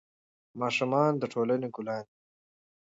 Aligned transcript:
ماشومان 0.61 1.11
د 1.17 1.23
ټولنې 1.33 1.67
ګلان 1.75 2.03
دي. 2.11 2.17